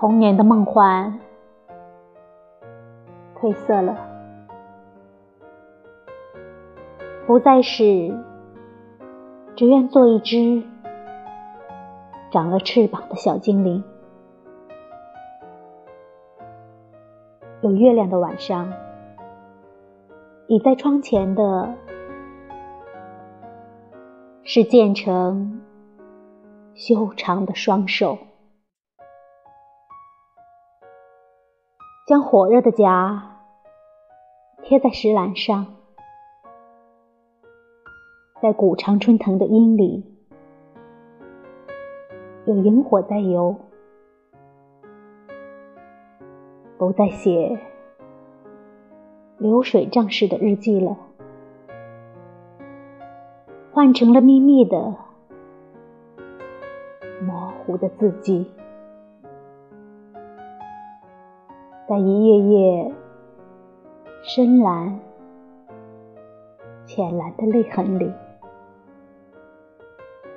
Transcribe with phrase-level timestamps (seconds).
[0.00, 1.18] 童年的梦幻。
[3.34, 3.98] 褪色了，
[7.26, 8.16] 不再是
[9.56, 10.62] 只愿做一只
[12.30, 13.82] 长了翅膀的小精灵。
[17.62, 18.72] 有月亮的晚上，
[20.46, 21.74] 倚在窗前的
[24.44, 25.60] 是渐成
[26.74, 28.18] 修长的双手，
[32.08, 33.36] 将火热的颊
[34.62, 35.66] 贴在石栏上，
[38.40, 40.06] 在古长春藤的阴里，
[42.46, 43.54] 有萤火在游。
[46.78, 47.60] 不再写
[49.36, 50.96] 流水账式的日记了，
[53.70, 54.94] 换成了秘密的、
[57.20, 58.50] 模糊的字迹，
[61.88, 62.92] 在一页页
[64.22, 65.00] 深蓝、
[66.84, 68.12] 浅蓝的泪痕里，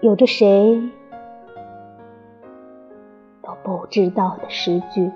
[0.00, 0.80] 有着谁
[3.42, 5.10] 都不知道的诗句。